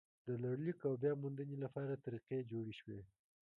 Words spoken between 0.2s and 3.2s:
د لړلیک او بیا موندنې لپاره طریقې جوړې شوې.